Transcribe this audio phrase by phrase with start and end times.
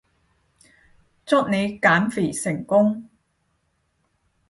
[1.27, 3.07] 祝你減肥成功